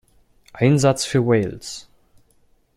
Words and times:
Einsatz 0.53 1.05
für 1.05 1.27
Wales. 1.27 1.87